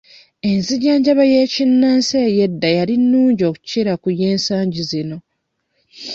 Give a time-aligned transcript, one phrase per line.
[0.49, 5.17] Enzijanjaba y'ekinnansi ey'edda yali nnungi okukira ey'ensangi zino.